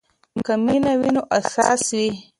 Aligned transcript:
که 0.45 0.53
مینه 0.65 0.93
وي 0.99 1.09
نو 1.15 1.21
اساس 1.37 1.83
وي. 1.97 2.09